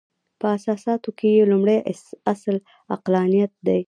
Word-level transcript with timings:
په 0.39 0.45
اساساتو 0.57 1.09
کې 1.17 1.27
یې 1.35 1.43
لومړۍ 1.51 1.79
اصل 2.33 2.55
عقلانیت 2.93 3.51
دی. 3.67 3.79